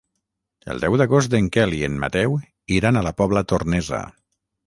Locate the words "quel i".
1.57-1.83